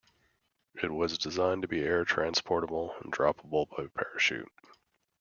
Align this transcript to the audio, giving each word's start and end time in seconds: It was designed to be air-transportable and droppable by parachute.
It 0.81 0.89
was 0.91 1.19
designed 1.19 1.61
to 1.61 1.67
be 1.67 1.83
air-transportable 1.83 2.95
and 3.03 3.13
droppable 3.13 3.69
by 3.69 3.85
parachute. 3.85 4.49